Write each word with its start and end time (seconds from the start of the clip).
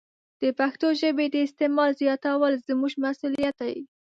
د 0.41 0.43
پښتو 0.59 0.87
ژبې 1.01 1.25
د 1.31 1.35
استعمال 1.47 1.91
زیاتول 2.01 2.53
زموږ 2.67 2.93
مسوولیت 3.03 3.55
دی. 3.63 3.75